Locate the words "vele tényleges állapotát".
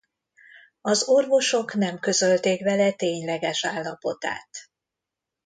2.63-4.49